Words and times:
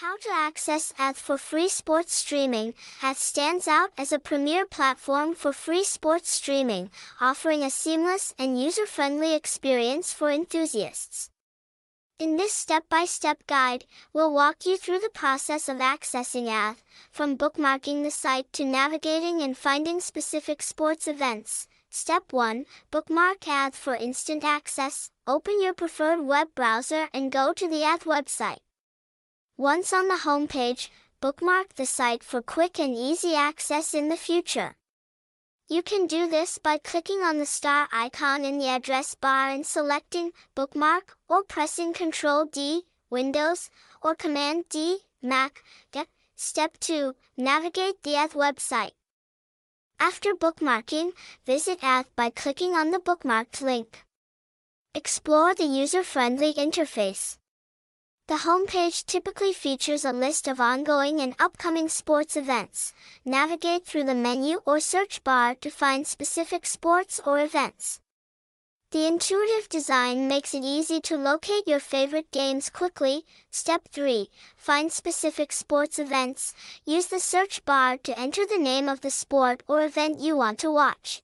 How 0.00 0.16
to 0.16 0.28
access 0.32 0.92
Atdhe 0.92 1.16
for 1.16 1.36
free 1.36 1.68
sports 1.68 2.14
streaming. 2.14 2.74
Atdhe 3.00 3.16
stands 3.16 3.66
out 3.66 3.90
as 3.98 4.12
a 4.12 4.20
premier 4.20 4.64
platform 4.64 5.34
for 5.34 5.52
free 5.52 5.82
sports 5.82 6.30
streaming, 6.30 6.92
offering 7.20 7.64
a 7.64 7.68
seamless 7.68 8.32
and 8.38 8.62
user-friendly 8.62 9.34
experience 9.34 10.12
for 10.12 10.30
enthusiasts. 10.30 11.30
In 12.20 12.36
this 12.36 12.52
step-by-step 12.52 13.44
guide, 13.48 13.86
we'll 14.12 14.32
walk 14.32 14.64
you 14.64 14.76
through 14.76 15.00
the 15.00 15.10
process 15.12 15.68
of 15.68 15.78
accessing 15.78 16.46
Atdhe, 16.46 16.76
from 17.10 17.36
bookmarking 17.36 18.04
the 18.04 18.12
site 18.12 18.52
to 18.52 18.64
navigating 18.64 19.42
and 19.42 19.58
finding 19.58 19.98
specific 19.98 20.62
sports 20.62 21.08
events. 21.08 21.66
Step 21.90 22.32
1. 22.32 22.66
Bookmark 22.92 23.40
Atdhe 23.40 23.74
for 23.74 23.96
instant 23.96 24.44
access. 24.44 25.10
Open 25.26 25.60
your 25.60 25.74
preferred 25.74 26.24
web 26.24 26.54
browser 26.54 27.08
and 27.12 27.32
go 27.32 27.52
to 27.52 27.66
the 27.66 27.82
Atdhe 27.82 28.04
website. 28.04 28.67
Once 29.58 29.92
on 29.92 30.06
the 30.06 30.22
homepage, 30.22 30.88
bookmark 31.20 31.74
the 31.74 31.84
site 31.84 32.22
for 32.22 32.40
quick 32.40 32.78
and 32.78 32.94
easy 32.94 33.34
access 33.34 33.92
in 33.92 34.08
the 34.08 34.16
future. 34.16 34.76
You 35.68 35.82
can 35.82 36.06
do 36.06 36.28
this 36.28 36.58
by 36.58 36.78
clicking 36.78 37.22
on 37.22 37.38
the 37.38 37.44
star 37.44 37.88
icon 37.92 38.44
in 38.44 38.58
the 38.58 38.68
address 38.68 39.16
bar 39.16 39.50
and 39.50 39.66
selecting 39.66 40.30
Bookmark 40.54 41.16
or 41.28 41.42
pressing 41.42 41.92
Ctrl 41.92 42.50
D, 42.52 42.84
Windows, 43.10 43.68
or 44.00 44.14
Command 44.14 44.66
D, 44.70 44.98
Mac. 45.20 45.64
Step 46.36 46.78
2. 46.78 47.16
Navigate 47.36 48.00
the 48.04 48.12
Atdhe 48.12 48.34
website. 48.34 48.92
After 49.98 50.34
bookmarking, 50.34 51.10
visit 51.44 51.80
Atdhe 51.80 52.06
by 52.14 52.30
clicking 52.30 52.74
on 52.74 52.92
the 52.92 53.00
bookmarked 53.00 53.60
link. 53.60 54.06
Explore 54.94 55.56
the 55.56 55.64
user-friendly 55.64 56.54
interface. 56.54 57.38
The 58.28 58.44
homepage 58.44 59.06
typically 59.06 59.54
features 59.54 60.04
a 60.04 60.12
list 60.12 60.48
of 60.48 60.60
ongoing 60.60 61.18
and 61.18 61.34
upcoming 61.38 61.88
sports 61.88 62.36
events. 62.36 62.92
Navigate 63.24 63.86
through 63.86 64.04
the 64.04 64.14
menu 64.14 64.60
or 64.66 64.80
search 64.80 65.24
bar 65.24 65.54
to 65.54 65.70
find 65.70 66.06
specific 66.06 66.66
sports 66.66 67.22
or 67.24 67.40
events. 67.40 68.00
The 68.90 69.06
intuitive 69.06 69.70
design 69.70 70.28
makes 70.28 70.52
it 70.52 70.62
easy 70.62 71.00
to 71.08 71.16
locate 71.16 71.66
your 71.66 71.80
favorite 71.80 72.30
games 72.30 72.68
quickly. 72.68 73.24
Step 73.50 73.88
3. 73.92 74.28
Find 74.56 74.92
specific 74.92 75.50
sports 75.50 75.98
events. 75.98 76.52
Use 76.84 77.06
the 77.06 77.20
search 77.20 77.64
bar 77.64 77.96
to 77.96 78.18
enter 78.20 78.44
the 78.44 78.58
name 78.58 78.90
of 78.90 79.00
the 79.00 79.10
sport 79.10 79.62
or 79.66 79.80
event 79.80 80.20
you 80.20 80.36
want 80.36 80.58
to 80.58 80.70
watch. 80.70 81.22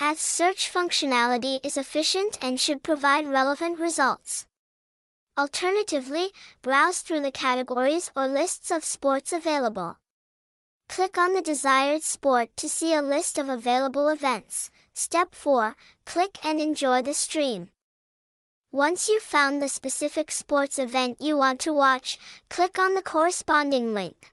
As 0.00 0.18
search 0.18 0.68
functionality 0.68 1.64
is 1.64 1.76
efficient 1.76 2.38
and 2.42 2.58
should 2.58 2.82
provide 2.82 3.28
relevant 3.28 3.78
results. 3.78 4.47
Alternatively, 5.38 6.32
browse 6.62 6.98
through 6.98 7.20
the 7.20 7.30
categories 7.30 8.10
or 8.16 8.26
lists 8.26 8.72
of 8.72 8.84
sports 8.84 9.32
available. 9.32 9.96
Click 10.88 11.16
on 11.16 11.32
the 11.32 11.40
desired 11.40 12.02
sport 12.02 12.48
to 12.56 12.68
see 12.68 12.92
a 12.92 13.00
list 13.00 13.38
of 13.38 13.48
available 13.48 14.08
events. 14.08 14.72
Step 14.94 15.36
4. 15.36 15.76
Click 16.04 16.44
and 16.44 16.60
enjoy 16.60 17.02
the 17.02 17.14
stream. 17.14 17.68
Once 18.72 19.08
you've 19.08 19.22
found 19.22 19.62
the 19.62 19.68
specific 19.68 20.32
sports 20.32 20.76
event 20.76 21.18
you 21.20 21.36
want 21.36 21.60
to 21.60 21.72
watch, 21.72 22.18
click 22.50 22.76
on 22.76 22.94
the 22.94 23.02
corresponding 23.02 23.94
link. 23.94 24.32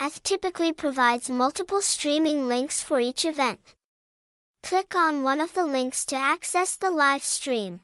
Atdhe 0.00 0.22
typically 0.22 0.72
provides 0.72 1.28
multiple 1.28 1.82
streaming 1.82 2.48
links 2.48 2.82
for 2.82 3.00
each 3.00 3.26
event. 3.26 3.60
Click 4.62 4.96
on 4.96 5.22
one 5.22 5.42
of 5.42 5.52
the 5.52 5.66
links 5.66 6.06
to 6.06 6.16
access 6.16 6.74
the 6.74 6.90
live 6.90 7.22
stream. 7.22 7.80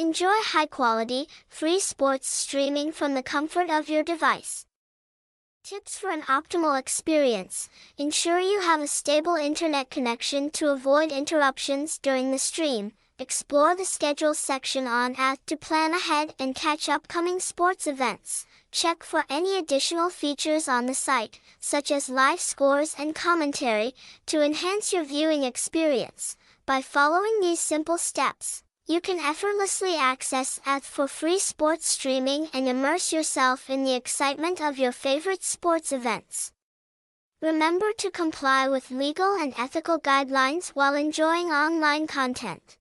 Enjoy 0.00 0.32
high-quality, 0.54 1.28
free 1.46 1.78
sports 1.78 2.26
streaming 2.26 2.90
from 2.90 3.12
the 3.12 3.22
comfort 3.22 3.68
of 3.68 3.90
your 3.90 4.02
device. 4.02 4.64
Tips 5.62 5.98
for 5.98 6.08
an 6.08 6.22
optimal 6.22 6.80
experience. 6.80 7.68
Ensure 7.98 8.40
you 8.40 8.62
have 8.62 8.80
a 8.80 8.86
stable 8.86 9.34
internet 9.34 9.90
connection 9.90 10.48
to 10.52 10.70
avoid 10.70 11.12
interruptions 11.12 11.98
during 11.98 12.30
the 12.30 12.38
stream. 12.38 12.92
Explore 13.18 13.76
the 13.76 13.84
schedule 13.84 14.32
section 14.32 14.86
on 14.86 15.16
Atdhe 15.16 15.44
to 15.44 15.56
plan 15.58 15.92
ahead 15.92 16.32
and 16.38 16.54
catch 16.54 16.88
upcoming 16.88 17.38
sports 17.38 17.86
events. 17.86 18.46
Check 18.72 19.02
for 19.02 19.26
any 19.28 19.58
additional 19.58 20.08
features 20.08 20.66
on 20.66 20.86
the 20.86 20.94
site, 20.94 21.40
such 21.58 21.90
as 21.90 22.08
live 22.08 22.40
scores 22.40 22.96
and 22.98 23.14
commentary, 23.14 23.92
to 24.24 24.40
enhance 24.40 24.94
your 24.94 25.04
viewing 25.04 25.44
experience. 25.44 26.38
By 26.64 26.80
following 26.80 27.40
these 27.42 27.60
simple 27.60 27.98
steps, 27.98 28.62
you 28.90 29.00
can 29.00 29.20
effortlessly 29.20 29.94
access 29.94 30.58
Atdhe 30.66 30.82
for 30.82 31.06
free 31.06 31.38
sports 31.38 31.86
streaming 31.86 32.48
and 32.52 32.66
immerse 32.66 33.12
yourself 33.12 33.70
in 33.70 33.84
the 33.84 33.94
excitement 33.94 34.60
of 34.60 34.80
your 34.80 34.90
favorite 34.90 35.44
sports 35.44 35.92
events. 35.92 36.50
Remember 37.40 37.92
to 37.98 38.10
comply 38.10 38.68
with 38.68 38.90
legal 38.90 39.36
and 39.36 39.54
ethical 39.56 40.00
guidelines 40.00 40.70
while 40.70 40.96
enjoying 40.96 41.52
online 41.52 42.08
content. 42.08 42.79